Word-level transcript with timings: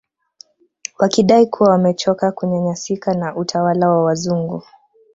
Wakidai 0.99 1.45
kuwa 1.47 1.69
wamechoka 1.69 2.31
kunyanyasika 2.31 3.13
na 3.13 3.35
utawala 3.35 3.89
wa 3.89 4.03
wazungu 4.03 4.63